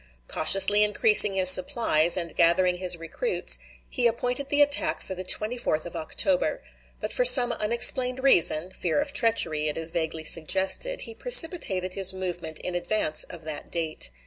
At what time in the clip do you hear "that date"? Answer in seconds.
13.43-14.09